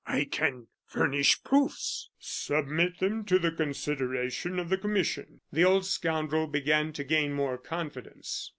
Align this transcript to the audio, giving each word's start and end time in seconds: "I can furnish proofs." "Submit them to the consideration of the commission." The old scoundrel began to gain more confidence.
"I 0.07 0.23
can 0.23 0.65
furnish 0.87 1.43
proofs." 1.43 2.09
"Submit 2.17 2.97
them 2.97 3.23
to 3.25 3.37
the 3.37 3.51
consideration 3.51 4.57
of 4.57 4.69
the 4.69 4.77
commission." 4.79 5.41
The 5.53 5.63
old 5.65 5.85
scoundrel 5.85 6.47
began 6.47 6.91
to 6.93 7.03
gain 7.03 7.33
more 7.33 7.59
confidence. 7.59 8.49